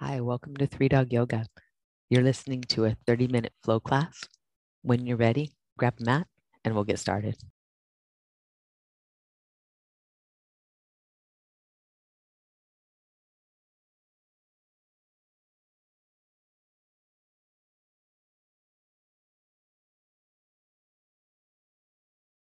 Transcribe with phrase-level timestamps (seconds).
[0.00, 1.46] Hi, welcome to Three Dog Yoga.
[2.10, 4.20] You're listening to a 30 minute flow class.
[4.82, 6.26] When you're ready, grab a mat
[6.62, 7.36] and we'll get started.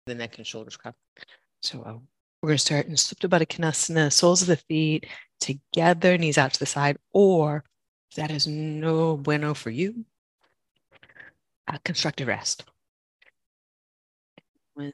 [0.07, 0.77] The neck and shoulders.
[1.61, 1.99] So uh,
[2.41, 5.07] we're going to start in Supta Baddha Konasana, soles of the feet
[5.39, 7.63] together, knees out to the side, or
[8.15, 10.05] that is no bueno for you,
[11.67, 12.63] a constructive rest.
[14.75, 14.93] With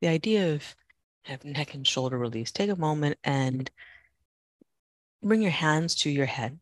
[0.00, 0.76] the idea of
[1.24, 3.70] have neck and shoulder release, take a moment and
[5.22, 6.58] bring your hands to your head.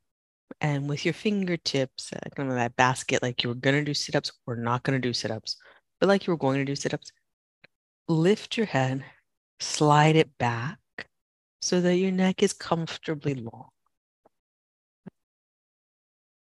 [0.60, 3.92] And with your fingertips, uh, kind of that basket, like you were going to do
[3.92, 5.56] sit ups or not going to do sit ups,
[6.00, 7.10] but like you were going to do sit ups,
[8.08, 9.04] lift your head,
[9.64, 10.78] slide it back
[11.60, 13.68] so that your neck is comfortably long.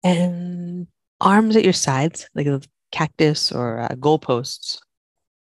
[0.02, 0.86] And
[1.20, 2.60] arms at your sides, like a
[2.92, 4.78] cactus or uh, goalposts.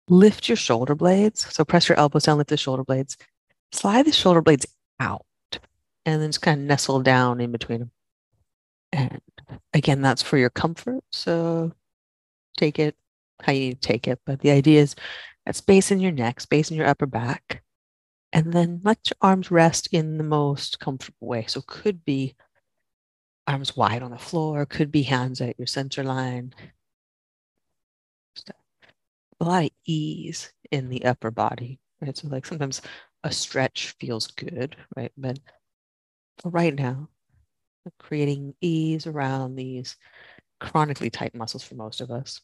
[0.08, 1.52] Lift your shoulder blades.
[1.52, 3.16] So press your elbows down, lift the shoulder blades.
[3.72, 4.66] Slide the shoulder blades
[5.00, 5.24] out
[6.06, 7.90] and then just kind of nestle down in between them.
[8.92, 9.20] And
[9.72, 11.02] again, that's for your comfort.
[11.10, 11.72] So
[12.56, 12.94] take it
[13.42, 14.20] how you need to take it.
[14.24, 14.94] But the idea is
[15.52, 17.62] space in your neck, space in your upper back.
[18.32, 21.44] And then let your arms rest in the most comfortable way.
[21.46, 22.34] So could be
[23.46, 26.54] arms wide on the floor, could be hands at your center line.
[29.40, 32.16] A lot of ease in the upper body, right?
[32.16, 32.82] So like sometimes
[33.22, 35.12] a stretch feels good, right?
[35.16, 35.38] But
[36.38, 37.08] for right now,
[37.98, 39.96] creating ease around these
[40.60, 42.40] chronically tight muscles for most of us.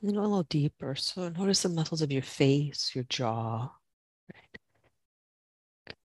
[0.00, 0.94] And then a little deeper.
[0.94, 3.70] So notice the muscles of your face, your jaw.
[4.34, 4.58] Right?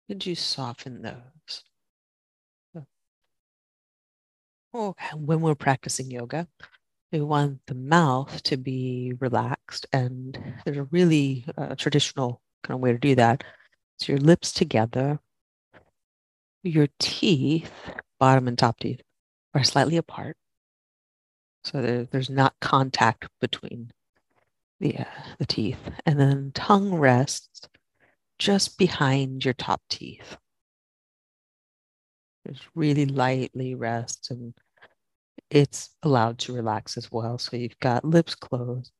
[0.08, 1.64] Could you soften those?
[4.74, 6.48] Oh, when we're practicing yoga,
[7.12, 9.86] we want the mouth to be relaxed.
[9.92, 13.44] And there's a really uh, traditional kind of way to do that.
[13.98, 15.20] So your lips together,
[16.62, 17.70] your teeth,
[18.18, 19.02] bottom and top teeth,
[19.54, 20.36] are slightly apart.
[21.64, 23.92] So there, there's not contact between
[24.80, 25.04] the, uh,
[25.38, 25.78] the teeth.
[26.06, 27.68] And then tongue rests
[28.38, 30.36] just behind your top teeth.
[32.48, 34.54] Just really lightly rests and
[35.50, 37.38] it's allowed to relax as well.
[37.38, 38.90] So you've got lips closed,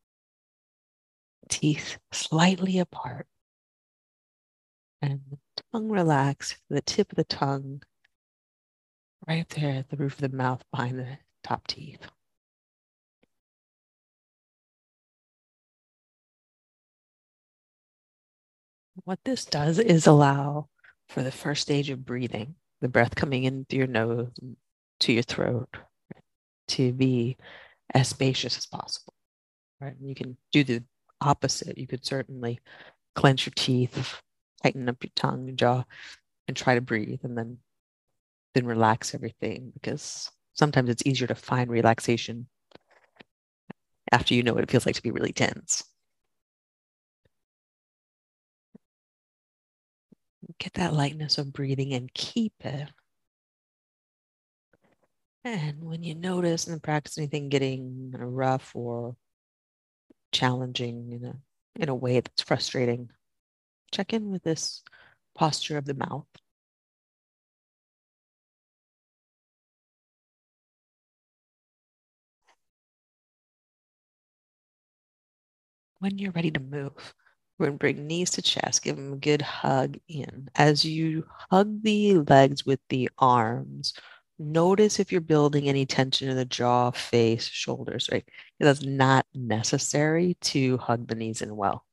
[1.49, 3.27] teeth slightly apart,
[5.01, 5.21] and
[5.73, 7.83] tongue relaxed, the tip of the tongue
[9.27, 12.07] right there at the roof of the mouth behind the top teeth.
[19.05, 20.69] What this does is allow
[21.09, 24.31] for the first stage of breathing, the breath coming in through your nose
[25.01, 25.69] to your throat,
[26.69, 27.37] to be
[27.93, 29.15] as spacious as possible.
[29.81, 29.97] Right?
[29.99, 30.85] And you can do the
[31.21, 31.79] opposite.
[31.79, 32.61] You could certainly
[33.15, 34.21] clench your teeth,
[34.63, 35.85] tighten up your tongue and jaw,
[36.47, 37.59] and try to breathe, and then
[38.55, 42.47] then relax everything because sometimes it's easier to find relaxation
[44.13, 45.85] after you know what it feels like to be really tense.
[50.63, 52.89] Get that lightness of breathing and keep it.
[55.43, 59.17] And when you notice in the practice anything getting rough or
[60.31, 61.35] challenging in a
[61.75, 63.11] in a way that's frustrating,
[63.91, 64.85] check in with this
[65.35, 66.29] posture of the mouth.
[75.99, 77.15] When you're ready to move,
[77.63, 80.49] we're going to bring knees to chest, give them a good hug in.
[80.57, 83.95] As you hug the legs with the arms,
[84.39, 88.29] notice if you're building any tension in the jaw, face, shoulders, right?
[88.59, 91.87] That's not necessary to hug the knees in well.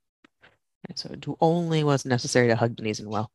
[0.96, 3.30] So do only what's necessary to hug the knees in well.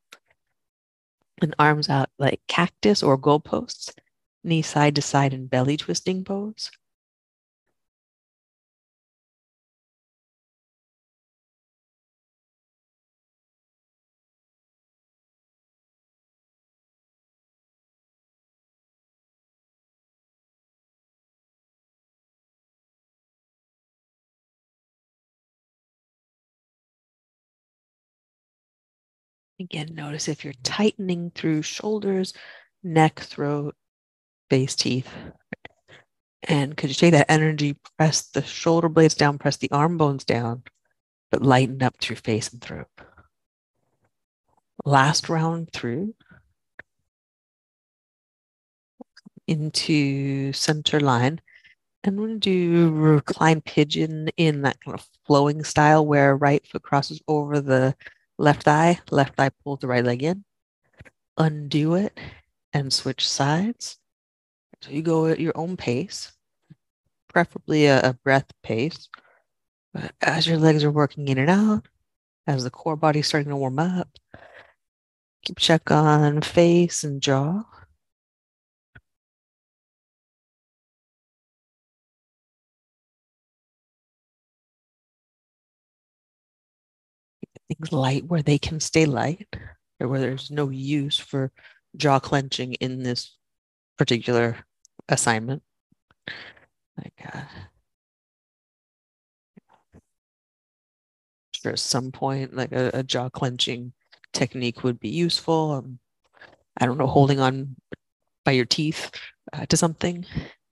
[1.40, 3.94] And arms out like cactus or goalposts,
[4.42, 6.72] knee side to side in belly twisting pose.
[29.60, 32.34] Again, notice if you're tightening through shoulders,
[32.82, 33.74] neck, throat,
[34.50, 35.08] face, teeth.
[36.42, 40.24] And could you take that energy, press the shoulder blades down, press the arm bones
[40.24, 40.62] down,
[41.30, 42.88] but lighten up through face and throat.
[44.84, 46.14] Last round through.
[49.46, 51.40] into center line.
[52.02, 56.66] And we're going to do recline pigeon in that kind of flowing style where right
[56.66, 57.94] foot crosses over the
[58.38, 60.44] left thigh, left thigh pulls the right leg in.
[61.36, 62.18] Undo it
[62.72, 63.98] and switch sides.
[64.82, 66.32] So you go at your own pace,
[67.28, 69.08] preferably a, a breath pace.
[69.92, 71.88] But as your legs are working in and out,
[72.46, 74.08] as the core body is starting to warm up,
[75.42, 77.62] keep check on face and jaw.
[87.68, 89.48] Things light where they can stay light,
[90.00, 91.52] or where there's no use for
[91.96, 93.36] jaw clenching in this
[93.96, 94.56] particular
[95.08, 95.62] assignment.
[96.96, 97.42] Like, uh,
[101.52, 103.92] sure, at some point, like a, a jaw clenching
[104.32, 105.72] technique would be useful.
[105.72, 105.98] Um,
[106.78, 107.76] I don't know, holding on
[108.44, 109.10] by your teeth
[109.52, 110.26] uh, to something,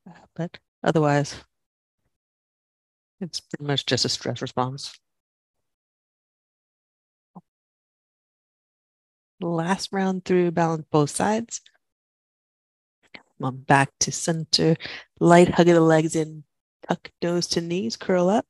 [0.09, 1.37] uh, but otherwise,
[3.21, 4.99] it's pretty much just a stress response.
[9.43, 11.61] Last round through, balance both sides.
[13.12, 14.77] Come on, back to center.
[15.19, 16.44] Light hug of the legs in.
[16.89, 18.47] Tuck nose to knees, curl up.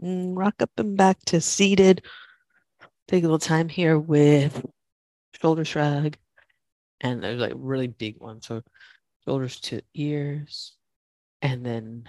[0.00, 2.04] And mm, rock up and back to seated.
[3.08, 4.64] Take a little time here with
[5.40, 6.16] shoulder shrug.
[7.00, 8.40] And there's like really big one.
[8.40, 8.62] So
[9.24, 10.72] shoulders to ears.
[11.42, 12.08] And then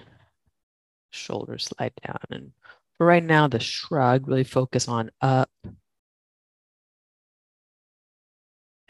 [1.09, 2.19] shoulders slide down.
[2.29, 2.51] And
[2.97, 5.49] for right now, the shrug, really focus on up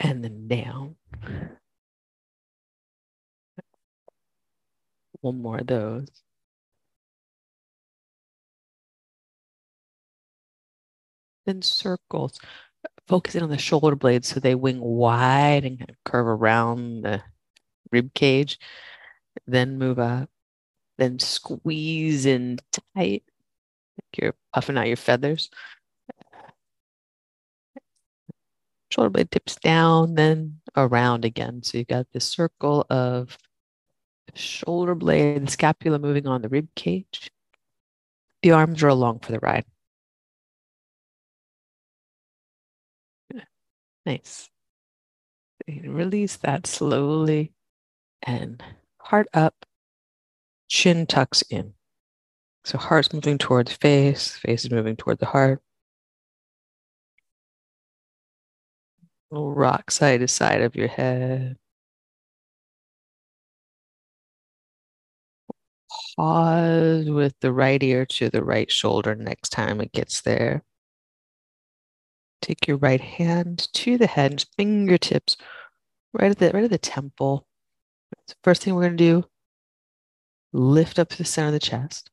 [0.00, 0.96] and then down.
[5.20, 6.08] One more of those.
[11.46, 12.38] Then circles,
[13.08, 17.22] focusing on the shoulder blades so they wing wide and kind of curve around the
[17.92, 18.58] rib cage.
[19.46, 20.30] Then move up.
[20.98, 23.24] Then squeeze in tight,
[23.98, 25.50] like you're puffing out your feathers.
[28.90, 31.62] Shoulder blade tips down, then around again.
[31.62, 33.36] So you've got this circle of
[34.34, 37.30] shoulder blade, the scapula moving on the rib cage.
[38.42, 39.64] The arms are along for the ride.
[44.04, 44.48] Nice.
[45.66, 47.52] Release that slowly
[48.22, 48.62] and
[49.00, 49.66] heart up,
[50.68, 51.74] chin tucks in.
[52.64, 55.60] So heart's moving towards face, face is moving toward the heart.
[59.30, 61.56] Rock side to side of your head.
[66.16, 70.62] Pause with the right ear to the right shoulder next time it gets there.
[72.42, 75.36] Take your right hand to the head fingertips
[76.12, 77.46] right at the right at the temple.
[78.44, 79.24] First thing we're gonna do,
[80.52, 82.10] lift up to the center of the chest.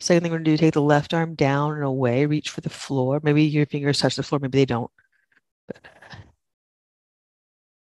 [0.00, 2.70] Second thing we're gonna do, take the left arm down and away, reach for the
[2.70, 3.20] floor.
[3.22, 4.90] Maybe your fingers touch the floor, maybe they don't.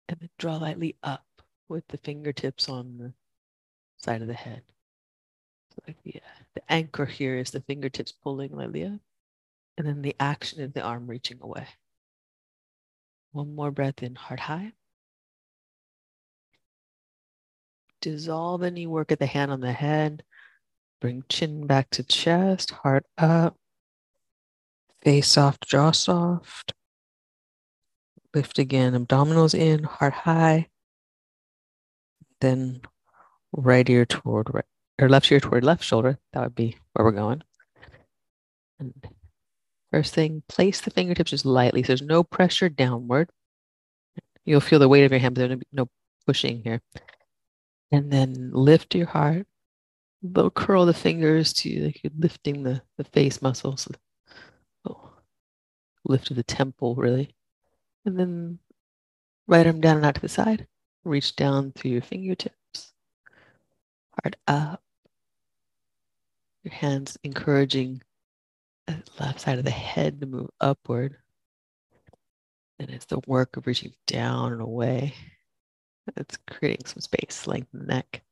[0.08, 1.24] And then draw lightly up
[1.68, 3.12] with the fingertips on the
[3.98, 4.62] side of the head.
[5.74, 6.14] So like the,
[6.54, 9.00] the anchor here is the fingertips pulling lightly up.
[9.76, 11.68] And then the action is the arm reaching away.
[13.32, 14.72] One more breath in, heart high.
[18.00, 20.24] Dissolve any work at the hand on the head.
[21.00, 23.56] Bring chin back to chest, heart up.
[25.02, 26.72] Face soft, jaw soft.
[28.34, 30.68] Lift again, abdominals in, heart high.
[32.40, 32.82] Then
[33.52, 34.64] right ear toward right,
[35.00, 36.18] or left ear toward left shoulder.
[36.32, 37.42] That would be where we're going.
[38.78, 38.94] And
[39.90, 41.82] first thing, place the fingertips just lightly.
[41.82, 43.30] So there's no pressure downward.
[44.44, 45.88] You'll feel the weight of your hand, but there's no
[46.26, 46.80] pushing here.
[47.90, 49.46] And then lift your heart.
[50.22, 53.88] Little curl the fingers to like you're lifting the, the face muscles.
[54.84, 55.12] Oh,
[56.04, 57.34] lift of the temple, really.
[58.08, 58.58] And then
[59.46, 60.66] right arm down and out to the side.
[61.04, 62.94] Reach down through your fingertips.
[64.12, 64.82] Heart up.
[66.64, 68.00] Your hands encouraging
[68.86, 71.18] the left side of the head to move upward.
[72.78, 75.12] And it's the work of reaching down and away.
[76.16, 78.22] It's creating some space, lengthen the neck.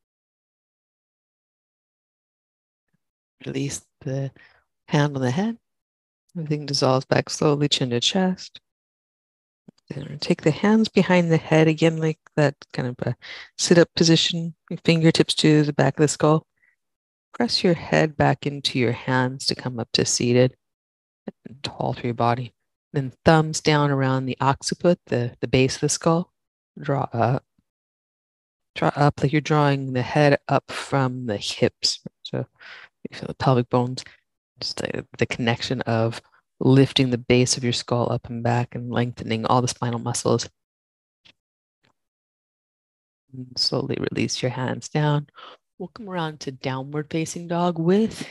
[3.45, 4.30] Release the
[4.88, 5.59] hand on the head.
[6.35, 8.62] Everything dissolves back slowly, chin to chest.
[10.21, 13.16] Take the hands behind the head again, like that kind of a
[13.57, 16.47] sit up position, your fingertips to the back of the skull.
[17.33, 20.57] Press your head back into your hands to come up to seated
[21.47, 22.52] and tall through your body.
[22.93, 26.33] Then thumbs down around the occiput, the, the base of the skull.
[26.81, 27.45] Draw up.
[28.75, 32.00] Draw up like you're drawing the head up from the hips.
[32.23, 32.47] So
[33.09, 34.05] you feel the pelvic bones,
[34.61, 36.21] just the, the connection of
[36.61, 40.49] lifting the base of your skull up and back and lengthening all the spinal muscles.
[43.33, 45.29] And slowly release your hands down.
[45.79, 48.27] We'll come around to downward facing dog with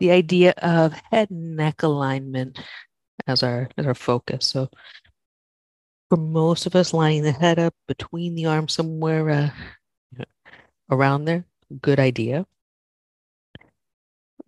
[0.00, 2.60] the idea of head and neck alignment
[3.26, 4.46] as our as our focus.
[4.46, 4.68] So
[6.08, 10.24] for most of us, lining the head up between the arms somewhere uh,
[10.90, 11.44] around there,
[11.82, 12.46] good idea.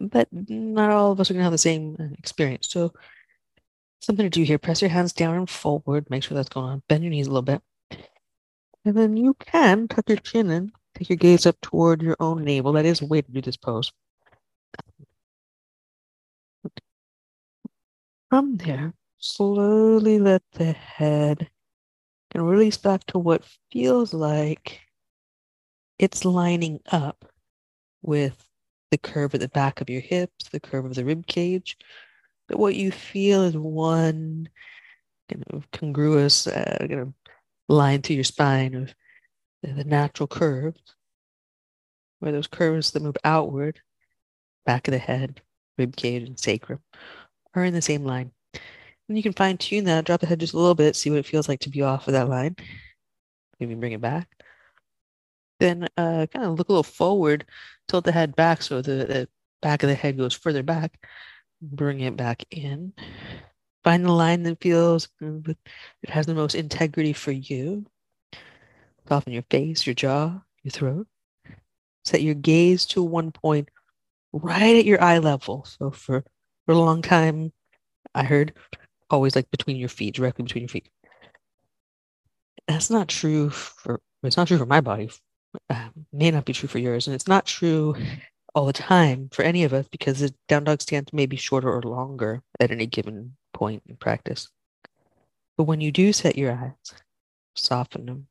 [0.00, 2.68] But not all of us are going to have the same uh, experience.
[2.70, 2.92] So
[4.00, 4.58] something to do here.
[4.58, 6.08] Press your hands down and forward.
[6.08, 6.82] Make sure that's going on.
[6.88, 7.62] Bend your knees a little bit.
[8.84, 10.72] And then you can tuck your chin in.
[10.94, 12.72] Take your gaze up toward your own navel.
[12.72, 13.92] That is a way to do this pose.
[18.30, 21.50] From there, slowly let the head
[22.32, 24.80] and release back to what feels like
[25.98, 27.24] it's lining up
[28.02, 28.49] with
[28.90, 31.76] the curve at the back of your hips, the curve of the rib cage.
[32.48, 34.48] But what you feel is one
[35.30, 37.12] kind of congruous uh, kind of
[37.68, 38.92] line through your spine of
[39.62, 40.80] the natural curves,
[42.18, 43.80] where those curves that move outward,
[44.66, 45.40] back of the head,
[45.78, 46.80] rib cage, and sacrum,
[47.54, 48.32] are in the same line.
[49.08, 51.18] And you can fine tune that, drop the head just a little bit, see what
[51.18, 52.56] it feels like to be off of that line.
[53.58, 54.28] Maybe bring it back.
[55.60, 57.44] Then uh, kind of look a little forward,
[57.86, 59.28] tilt the head back so the, the
[59.62, 60.98] back of the head goes further back.
[61.62, 62.94] Bring it back in.
[63.84, 65.58] Find the line that feels it
[66.08, 67.86] has the most integrity for you.
[69.06, 71.06] Soften your face, your jaw, your throat.
[72.04, 73.68] Set your gaze to one point
[74.32, 75.64] right at your eye level.
[75.66, 76.24] So for,
[76.64, 77.52] for a long time,
[78.14, 78.54] I heard
[79.10, 80.88] always like between your feet, directly between your feet.
[82.66, 85.10] That's not true for it's not true for my body.
[85.68, 87.94] Uh, may not be true for yours, and it's not true
[88.54, 91.72] all the time for any of us because the down dog stance may be shorter
[91.72, 94.48] or longer at any given point in practice.
[95.56, 96.94] But when you do set your eyes,
[97.54, 98.26] soften them,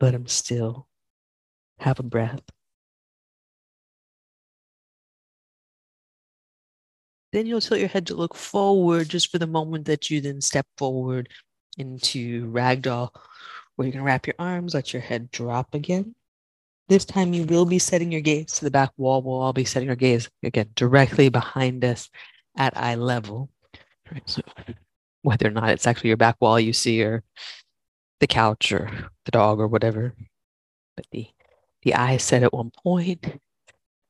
[0.00, 0.86] let them still,
[1.80, 2.40] have a breath.
[7.32, 10.40] Then you'll tilt your head to look forward just for the moment that you then
[10.40, 11.28] step forward
[11.76, 13.10] into ragdoll,
[13.78, 16.12] where you can wrap your arms, let your head drop again.
[16.88, 19.22] This time you will be setting your gaze to the back wall.
[19.22, 22.10] We'll all be setting our gaze again directly behind us
[22.56, 23.50] at eye level.
[24.10, 24.42] Right, so
[25.22, 27.22] whether or not it's actually your back wall you see or
[28.18, 28.90] the couch or
[29.26, 30.12] the dog or whatever.
[30.96, 31.28] But the
[31.82, 33.40] the eyes set at one point,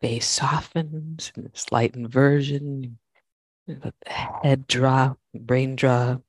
[0.00, 2.96] face softens, and slight inversion,
[4.06, 6.22] head drop, brain drop.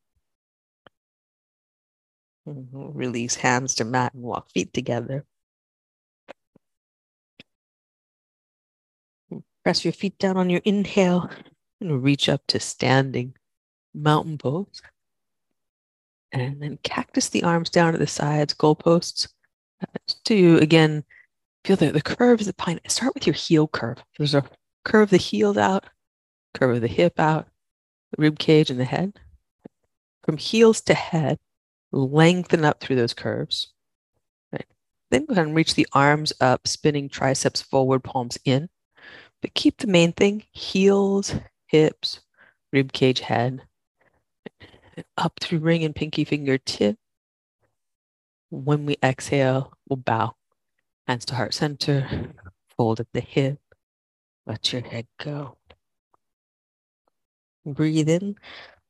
[2.72, 5.26] Release hands to mat and walk feet together.
[9.64, 11.30] Press your feet down on your inhale
[11.80, 13.36] and reach up to standing
[13.94, 14.82] mountain pose.
[16.32, 19.28] And then cactus the arms down to the sides, goalposts.
[19.82, 21.04] Uh, to again
[21.64, 22.80] feel the, the curve of the pine.
[22.88, 24.04] Start with your heel curve.
[24.18, 24.44] There's a
[24.84, 25.86] curve the heels out,
[26.54, 27.48] curve of the hip out,
[28.12, 29.20] the rib cage and the head.
[30.24, 31.40] From heels to head,
[31.92, 33.74] lengthen up through those curves.
[34.52, 34.66] Right.
[35.12, 38.70] Then go ahead and reach the arms up, spinning triceps forward, palms in.
[39.42, 41.34] But keep the main thing heels,
[41.68, 42.20] hips,
[42.72, 43.62] rib cage, head.
[45.18, 46.98] Up through ring and pinky finger tip.
[48.50, 50.36] When we exhale, we'll bow.
[51.08, 52.34] Hands to heart center,
[52.76, 53.60] fold at the hip,
[54.46, 55.58] let your head go.
[57.66, 58.36] Breathe in,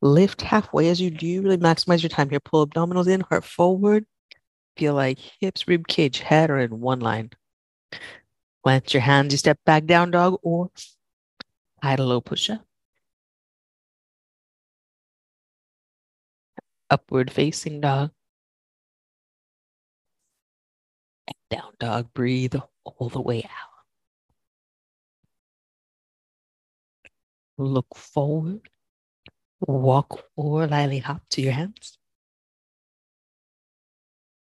[0.02, 1.42] lift halfway as you do.
[1.42, 2.40] Really maximize your time here.
[2.40, 4.06] Pull abdominals in, heart forward.
[4.78, 7.32] Feel like hips, rib cage, head are in one line.
[8.64, 10.70] Plant your hands, you step back down dog or
[11.82, 12.66] hide a low push up.
[16.90, 18.12] Upward facing dog.
[21.50, 23.70] Down dog, breathe all the way out.
[27.58, 28.70] Look forward.
[29.62, 31.98] Walk or lightly hop to your hands.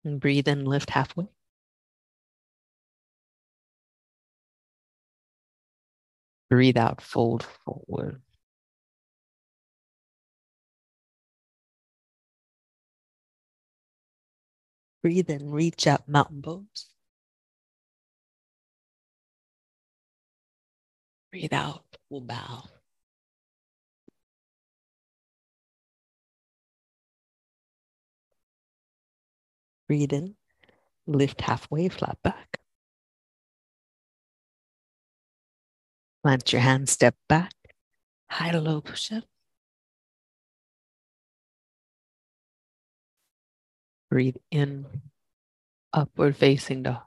[0.03, 1.27] And breathe in, lift halfway.
[6.49, 8.21] Breathe out, fold forward.
[15.01, 16.87] Breathe in, reach out, mountain pose.
[21.31, 22.63] Breathe out, we'll bow.
[29.89, 30.35] Breathe in,
[31.07, 32.59] Lift halfway, flat back.
[36.21, 37.51] Plant your hand, step back.
[38.29, 39.23] High to low push up.
[44.11, 44.85] Breathe in,
[45.93, 47.05] upward facing dog.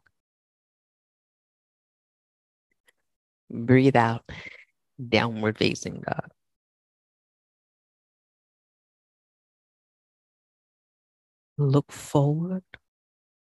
[3.50, 4.24] Breathe out,
[5.08, 6.30] downward facing dog.
[11.56, 12.64] Look forward,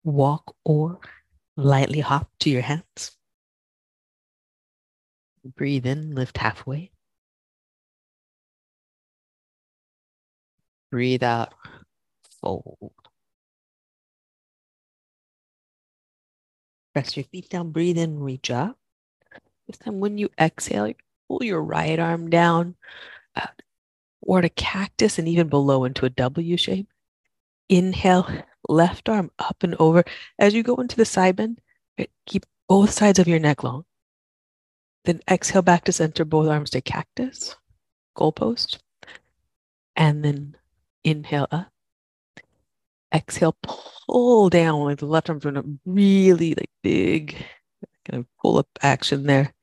[0.05, 1.01] walk or
[1.57, 3.17] lightly hop to your hands.
[5.57, 6.91] Breathe in, lift halfway.
[10.91, 11.53] Breathe out,
[12.41, 12.93] fold.
[16.95, 18.79] Press your feet down, breathe in, reach up.
[19.67, 20.93] This time, when you exhale,
[21.29, 22.75] pull your right arm down
[23.37, 23.47] uh,
[24.23, 26.89] or a cactus and even below into a W shape.
[27.69, 28.27] Inhale,
[28.69, 30.05] left arm up and over.
[30.39, 31.61] As you go into the side bend,
[31.99, 33.85] eh, keep both sides of your neck long.
[35.05, 37.57] Then exhale back to center, both arms to cactus,
[38.17, 38.79] goalpost.
[39.97, 40.57] And then
[41.05, 41.73] inhale up.
[43.15, 47.37] Exhale, pull down like the left arm's doing a really like big
[48.09, 49.55] kind of pull up action there.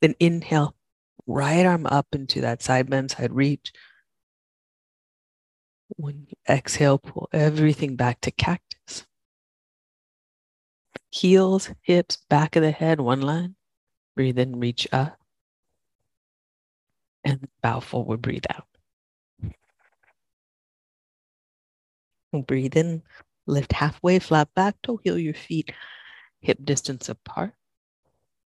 [0.00, 0.74] Then inhale,
[1.26, 3.72] right arm up into that side bend, side reach.
[5.96, 9.06] When you exhale, pull everything back to cactus.
[11.10, 13.56] Heels, hips, back of the head, one line.
[14.14, 15.18] Breathe in, reach up.
[17.24, 18.66] And bow forward, breathe out.
[22.46, 23.02] breathe in,
[23.46, 25.72] lift halfway, flat back, toe heel your feet
[26.40, 27.54] hip distance apart.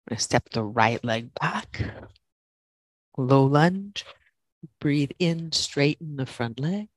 [0.10, 1.84] To step the right leg back.
[3.18, 4.06] Low lunge.
[4.80, 6.91] Breathe in, straighten the front leg.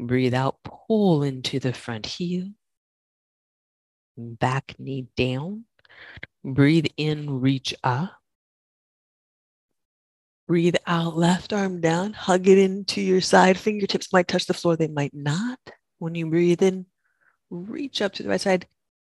[0.00, 2.48] Breathe out, pull into the front heel.
[4.16, 5.66] Back knee down.
[6.42, 8.14] Breathe in, reach up.
[10.48, 12.14] Breathe out, left arm down.
[12.14, 13.58] Hug it into your side.
[13.58, 15.58] Fingertips might touch the floor, they might not.
[15.98, 16.86] When you breathe in,
[17.50, 18.66] reach up to the right side.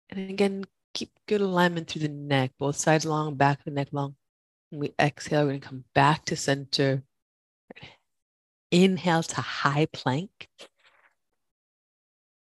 [0.09, 3.89] And again, keep good alignment through the neck, both sides long, back of the neck
[3.91, 4.15] long.
[4.71, 7.03] When we exhale, we're going to come back to center.
[8.71, 10.49] Inhale to high plank.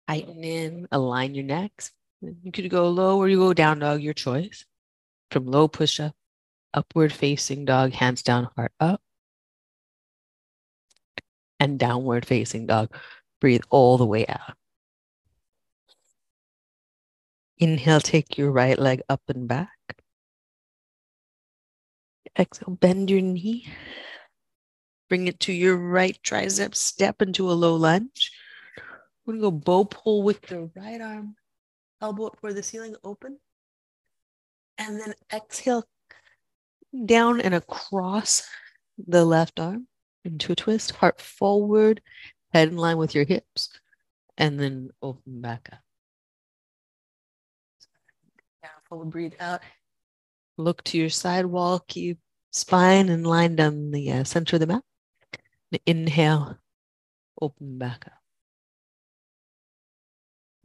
[0.08, 1.92] Tighten in, align your necks.
[2.22, 4.66] You could go low or you go down dog, your choice.
[5.32, 6.16] From low push up,
[6.74, 9.02] upward facing dog, hands down, heart up.
[11.60, 12.94] And downward facing dog.
[13.40, 14.56] Breathe all the way out.
[17.58, 19.70] Inhale, take your right leg up and back.
[22.38, 23.68] Exhale, bend your knee.
[25.08, 28.32] Bring it to your right tricep, step into a low lunge.
[29.26, 31.36] We're gonna go bow pull with the right arm,
[32.02, 33.40] elbow up for the ceiling, open.
[34.78, 35.86] And then exhale
[37.06, 38.48] down and across
[39.08, 39.88] the left arm
[40.26, 42.02] into a twist, heart forward,
[42.52, 43.70] head in line with your hips,
[44.38, 45.80] and then open back up.
[48.90, 49.62] Forward, breathe out.
[50.58, 52.20] Look to your side wall, keep
[52.52, 54.84] spine and line down the uh, center of the mat.
[55.86, 56.60] Inhale,
[57.42, 58.23] open back up.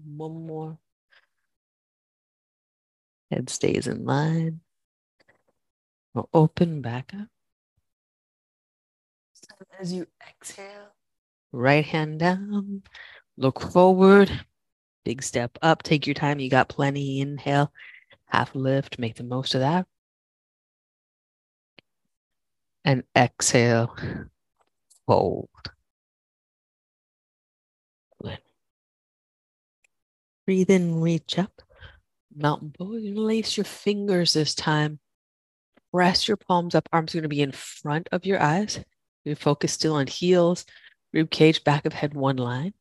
[0.04, 0.78] One more.
[3.30, 4.60] Head stays in line.
[6.14, 7.28] We'll open back up.
[9.32, 10.94] So as you exhale,
[11.52, 12.82] right hand down,
[13.36, 14.30] look forward,
[15.04, 15.82] big step up.
[15.82, 16.40] Take your time.
[16.40, 17.20] You got plenty.
[17.20, 17.72] Inhale,
[18.26, 19.86] half lift, make the most of that.
[22.84, 23.94] And exhale,
[25.06, 25.48] fold.
[30.48, 31.60] Breathe in, reach up.
[32.34, 33.02] Mountain pose.
[33.04, 34.98] Lace your fingers this time.
[35.92, 36.88] Press your palms up.
[36.90, 38.82] Arms are going to be in front of your eyes.
[39.26, 40.64] You focus still on heels,
[41.12, 42.72] rib cage, back of head, one line.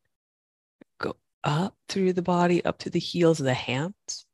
[0.98, 4.26] Go up through the body, up to the heels of the hands.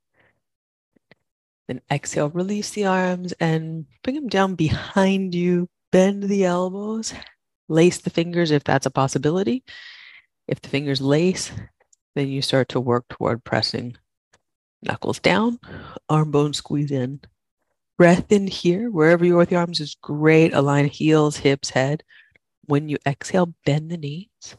[1.68, 5.68] Then exhale, release the arms and bring them down behind you.
[5.92, 7.16] Bend the elbows,
[7.68, 9.64] lace the fingers if that's a possibility.
[10.48, 11.52] If the fingers lace,
[12.16, 13.98] then you start to work toward pressing
[14.84, 15.60] knuckles down,
[16.10, 17.22] arm bone squeeze in.
[17.98, 20.54] Breath in here, wherever you are with your arms is great.
[20.54, 22.04] Align heels, hips, head.
[22.66, 24.58] When you exhale, bend the knees,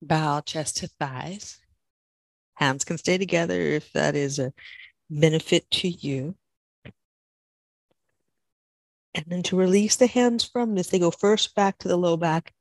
[0.00, 1.58] bow chest to thighs.
[2.54, 4.52] Hands can stay together if that is a
[5.08, 6.36] benefit to you.
[9.14, 12.16] And then to release the hands from this, they go first back to the low
[12.16, 12.52] back,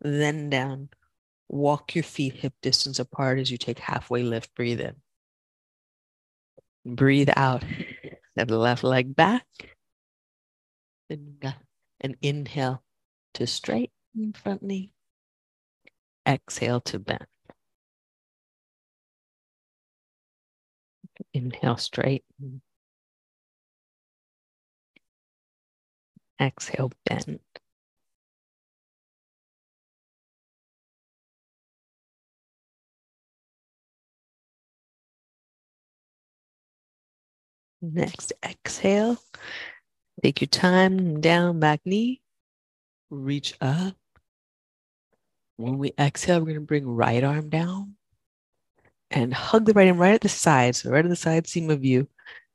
[0.00, 0.88] then down
[1.52, 4.54] Walk your feet hip distance apart as you take halfway lift.
[4.54, 4.96] Breathe in.
[6.86, 7.62] Breathe out.
[8.32, 9.46] Step the left leg back.
[11.10, 12.82] And inhale
[13.34, 14.92] to straighten front knee.
[16.26, 17.26] Exhale to bend.
[21.34, 22.62] Inhale, straighten.
[26.40, 27.40] Exhale, bend.
[37.82, 39.18] Next, exhale.
[40.22, 42.22] Take your time, down, back knee.
[43.10, 43.96] Reach up.
[45.56, 47.96] When we exhale, we're going to bring right arm down
[49.10, 50.76] and hug the right arm right at the side.
[50.76, 52.06] So, right at the side seam of you,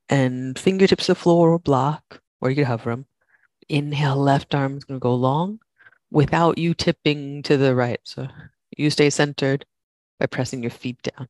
[0.08, 3.06] and fingertips to floor or block, or you could hover them.
[3.68, 5.60] Inhale, left arm is going to go long
[6.10, 8.00] without you tipping to the right.
[8.04, 8.28] So,
[8.78, 9.66] you stay centered
[10.22, 11.28] by pressing your feet down.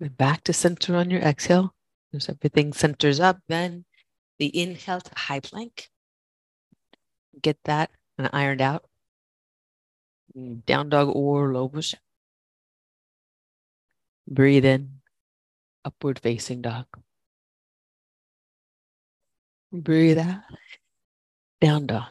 [0.00, 1.74] And back to center on your exhale.
[2.14, 3.84] As everything centers up, then
[4.38, 5.88] the inhale to high plank.
[7.40, 8.84] Get that and ironed out.
[10.36, 10.64] Mm.
[10.66, 11.94] Down dog or low push.
[14.28, 15.00] Breathe in,
[15.84, 16.86] upward facing dog.
[19.72, 20.42] Breathe out,
[21.60, 22.08] down dog.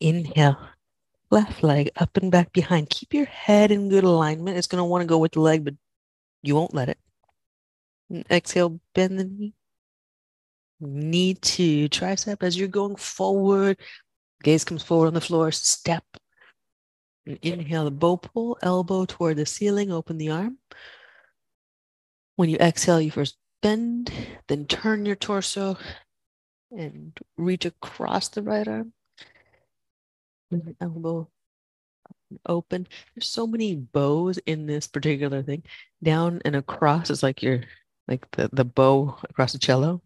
[0.00, 0.58] Inhale,
[1.30, 2.90] left leg up and back behind.
[2.90, 4.56] Keep your head in good alignment.
[4.56, 5.74] It's going to want to go with the leg, but
[6.42, 6.98] you won't let it.
[8.30, 9.54] Exhale, bend the knee.
[10.80, 13.78] Knee to tricep as you're going forward.
[14.42, 15.50] Gaze comes forward on the floor.
[15.52, 16.04] Step.
[17.26, 19.90] And inhale, the bow pull, elbow toward the ceiling.
[19.90, 20.58] Open the arm.
[22.36, 24.12] When you exhale, you first bend,
[24.48, 25.78] then turn your torso
[26.70, 28.92] and reach across the right arm.
[30.80, 31.30] Elbow
[32.46, 32.86] open.
[33.14, 35.62] There's so many bows in this particular thing.
[36.02, 37.60] Down and across is like your
[38.08, 40.02] like the, the bow across the cello.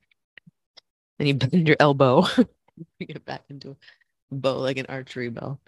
[1.19, 2.23] And you bend your elbow,
[2.99, 3.77] bring it back into
[4.31, 5.59] a bow like an archery bow.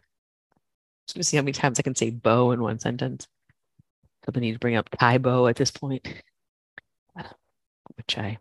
[1.06, 3.26] Just gonna see how many times I can say bow in one sentence.
[4.24, 6.06] So I need to bring up Tae Bo at this point,
[7.96, 8.38] which I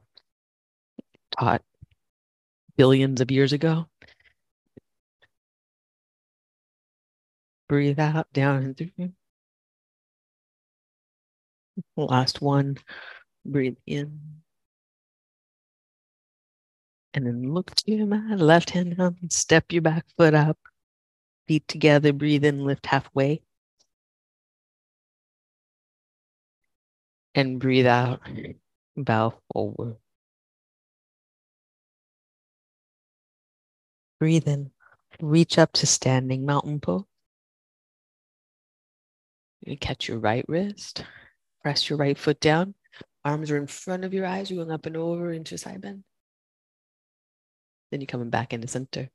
[1.31, 1.63] taught
[2.77, 3.87] billions of years ago.
[7.67, 9.13] Breathe out, down and through.
[11.95, 12.77] Last one.
[13.49, 14.19] Breathe in.
[17.15, 20.57] And then look to your mat, left hand down, step your back foot up,
[21.47, 23.41] feet together, breathe in, lift halfway.
[27.33, 28.21] And breathe out,
[28.95, 29.95] bow forward.
[34.19, 34.69] Breathe in,
[35.19, 37.05] reach up to standing mountain pose.
[39.65, 41.03] You catch your right wrist,
[41.63, 42.75] press your right foot down,
[43.25, 44.49] Arms are in front of your eyes.
[44.49, 46.03] You're going up and over into side bend.
[47.91, 49.09] Then you're coming back into center.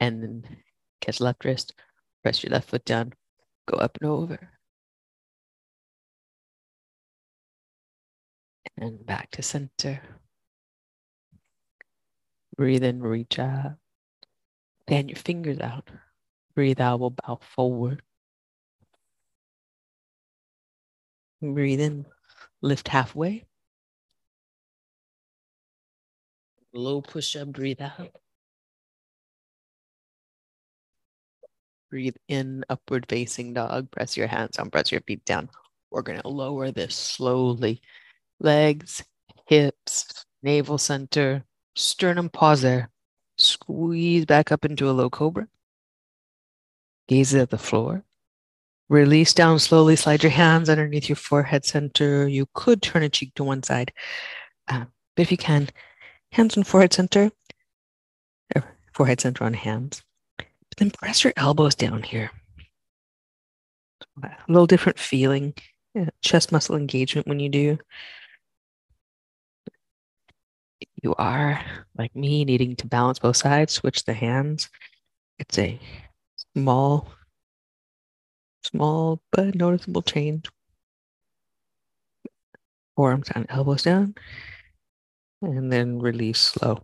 [0.00, 0.44] And then
[1.00, 1.74] catch left wrist,
[2.22, 3.12] press your left foot down,
[3.66, 4.50] go up and over.
[8.78, 10.02] And back to center.
[12.56, 13.76] Breathe in, reach out.
[14.88, 15.88] Fan your fingers out.
[16.54, 18.02] Breathe out, we'll bow forward.
[21.42, 22.06] Breathe in,
[22.62, 23.44] Lift halfway.
[26.72, 28.16] Low push up, breathe out.
[31.90, 33.90] Breathe in, upward facing dog.
[33.90, 35.48] Press your hands down, press your feet down.
[35.90, 37.80] We're going to lower this slowly.
[38.40, 39.04] Legs,
[39.46, 42.90] hips, navel center, sternum pause there.
[43.38, 45.48] Squeeze back up into a low cobra.
[47.08, 48.05] Gaze at the floor.
[48.88, 52.28] Release down slowly, slide your hands underneath your forehead center.
[52.28, 53.92] You could turn a cheek to one side,
[54.68, 54.84] uh,
[55.16, 55.68] but if you can,
[56.30, 57.32] hands on forehead center,
[58.92, 60.02] forehead center on hands.
[60.38, 62.30] But then press your elbows down here.
[64.22, 65.52] A little different feeling,
[65.94, 67.78] yeah, chest muscle engagement when you do.
[71.02, 71.60] You are,
[71.98, 74.70] like me, needing to balance both sides, switch the hands.
[75.38, 75.78] It's a
[76.54, 77.08] small
[78.66, 80.46] Small but noticeable change.
[82.96, 84.16] Forearms down, elbows down.
[85.40, 86.82] And then release slow.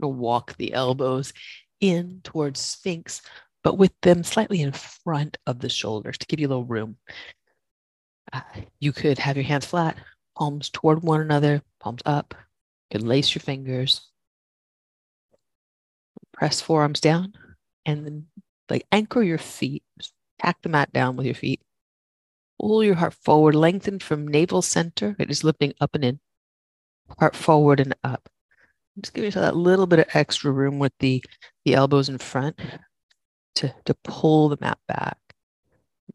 [0.00, 1.32] Walk the elbows
[1.80, 3.22] in towards Sphinx,
[3.62, 6.96] but with them slightly in front of the shoulders to give you a little room.
[8.32, 8.40] Uh,
[8.80, 9.96] you could have your hands flat,
[10.36, 12.34] palms toward one another, palms up.
[12.90, 14.08] You could lace your fingers.
[16.32, 17.34] Press forearms down
[17.86, 18.26] and then
[18.68, 19.84] like anchor your feet,
[20.42, 21.60] tack the mat down with your feet.
[22.60, 26.20] Pull your heart forward, lengthen from navel center, it is lifting up and in,
[27.18, 28.28] heart forward and up.
[29.00, 31.24] Just give yourself that little bit of extra room with the,
[31.64, 32.60] the elbows in front
[33.56, 35.18] to, to pull the mat back.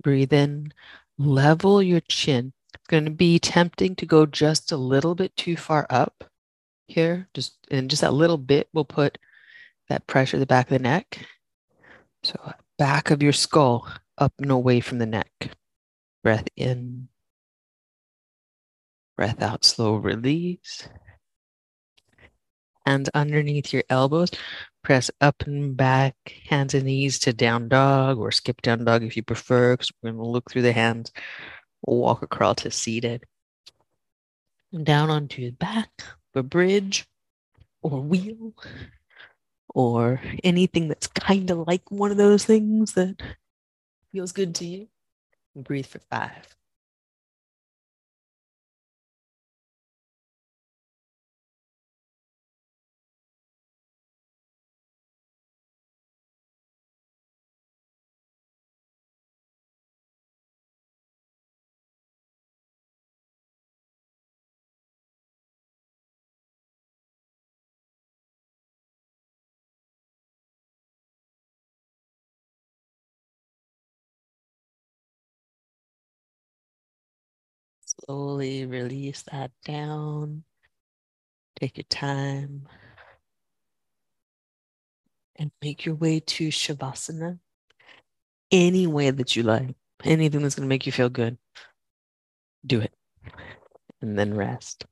[0.04, 0.74] Breathe in,
[1.18, 2.54] level your chin.
[2.74, 6.24] It's going to be tempting to go just a little bit too far up
[6.88, 7.28] here.
[7.34, 9.18] Just and just that little bit will put
[9.90, 11.26] that pressure the back of the neck.
[12.24, 13.88] So back of your skull
[14.18, 15.52] up and away from the neck.
[16.24, 17.08] Breath in.
[19.16, 20.88] Breath out, slow release.
[22.86, 24.32] Hands underneath your elbows.
[24.84, 26.16] Press up and back,
[26.50, 30.12] hands and knees to down dog or skip down dog if you prefer, because we're
[30.12, 31.12] going to look through the hands.
[31.82, 33.26] Walk crawl to seated.
[34.84, 35.90] Down onto your back,
[36.36, 37.06] a bridge
[37.82, 38.54] or wheel
[39.74, 43.22] or anything that's kind of like one of those things that
[44.18, 44.88] feels good to you.
[45.56, 46.57] Breathe for five.
[78.08, 80.44] Slowly release that down.
[81.60, 82.68] Take your time
[85.36, 87.40] and make your way to Shavasana
[88.52, 89.76] any way that you like.
[90.04, 91.38] Anything that's going to make you feel good,
[92.66, 92.94] do it.
[94.02, 94.86] And then rest.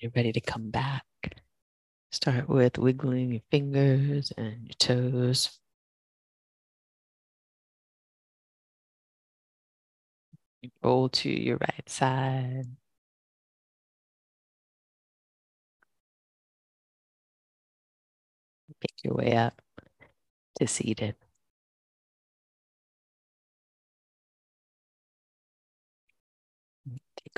[0.00, 1.04] You're ready to come back.
[2.12, 5.58] Start with wiggling your fingers and your toes.
[10.82, 12.66] Roll to your right side.
[18.80, 19.60] Make your way up
[20.58, 21.16] to seated.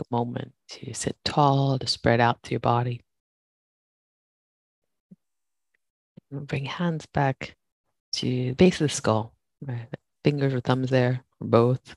[0.00, 3.02] A moment to sit tall, to spread out to your body.
[6.30, 7.56] Bring hands back
[8.14, 9.34] to the base of the skull.
[9.60, 9.88] Right?
[10.24, 11.94] Fingers or thumbs there, or both.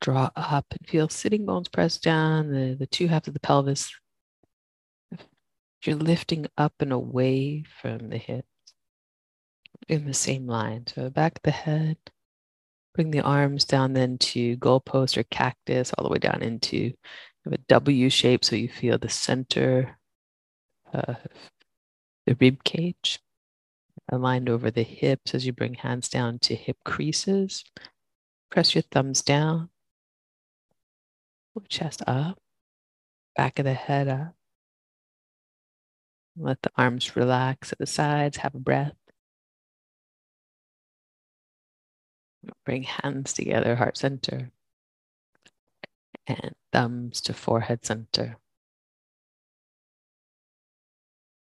[0.00, 3.92] Draw up and feel sitting bones press down, the, the two halves of the pelvis.
[5.84, 8.46] You're lifting up and away from the hips
[9.88, 10.86] in the same line.
[10.86, 11.96] So back of the head,
[12.94, 16.92] bring the arms down then to goalpost or cactus, all the way down into
[17.50, 18.44] a W shape.
[18.44, 19.98] So you feel the center
[20.92, 21.16] of
[22.26, 23.20] the rib cage
[24.10, 27.64] aligned over the hips as you bring hands down to hip creases.
[28.50, 29.70] Press your thumbs down,
[31.68, 32.38] chest up,
[33.36, 34.34] back of the head up.
[36.36, 38.94] Let the arms relax at the sides, have a breath.
[42.64, 44.50] Bring hands together, heart center,
[46.26, 48.36] and thumbs to forehead center.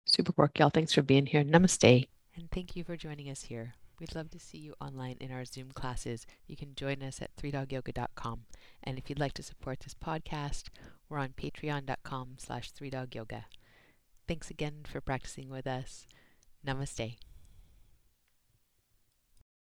[0.06, 0.70] Super work, y'all.
[0.70, 1.44] Thanks for being here.
[1.44, 2.08] Namaste.
[2.36, 3.76] And thank you for joining us here.
[4.00, 6.26] We'd love to see you online in our Zoom classes.
[6.48, 8.46] You can join us at 3dogyoga.com.
[8.84, 10.70] And if you'd like to support this podcast,
[11.10, 13.44] we're on patreon.com slash 3dogyoga.
[14.28, 16.08] Thanks again for practicing with us.
[16.66, 17.18] Namaste.